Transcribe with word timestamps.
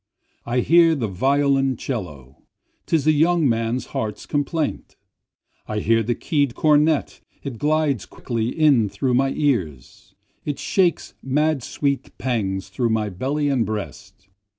I 0.47 0.61
hear 0.61 0.95
the 0.95 1.07
violoncello, 1.07 2.41
('tis 2.87 3.05
the 3.05 3.11
young 3.11 3.47
man's 3.47 3.85
heart's 3.93 4.25
complaint,) 4.25 4.95
I 5.67 5.77
hear 5.77 6.01
the 6.01 6.15
key'd 6.15 6.55
cornet, 6.55 7.21
it 7.43 7.59
glides 7.59 8.07
quickly 8.07 8.47
in 8.49 8.89
through 8.89 9.13
my 9.13 9.29
ears, 9.33 10.15
It 10.43 10.57
shakes 10.57 11.13
mad 11.21 11.61
sweet 11.61 12.17
pangs 12.17 12.69
through 12.69 12.89
my 12.89 13.09
belly 13.09 13.47
and 13.47 13.63
breast. 13.63 14.27